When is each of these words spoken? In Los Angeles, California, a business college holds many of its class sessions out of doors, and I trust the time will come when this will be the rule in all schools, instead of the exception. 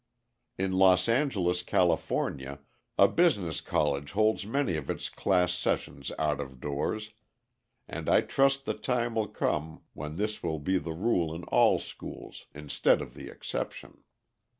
In 0.57 0.71
Los 0.71 1.07
Angeles, 1.07 1.61
California, 1.61 2.57
a 2.97 3.07
business 3.07 3.61
college 3.61 4.13
holds 4.13 4.47
many 4.47 4.75
of 4.75 4.89
its 4.89 5.09
class 5.09 5.53
sessions 5.53 6.11
out 6.17 6.39
of 6.39 6.59
doors, 6.59 7.11
and 7.87 8.09
I 8.09 8.21
trust 8.21 8.65
the 8.65 8.73
time 8.73 9.13
will 9.13 9.27
come 9.27 9.83
when 9.93 10.15
this 10.15 10.41
will 10.41 10.57
be 10.57 10.79
the 10.79 10.93
rule 10.93 11.35
in 11.35 11.43
all 11.43 11.77
schools, 11.77 12.47
instead 12.55 12.99
of 12.99 13.13
the 13.13 13.29
exception. 13.29 14.01